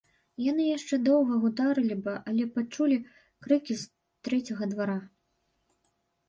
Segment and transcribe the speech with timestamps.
[0.51, 2.97] Яны яшчэ доўга гутарылі б, але пачулі
[3.45, 4.97] крыкі з трэцяга двара.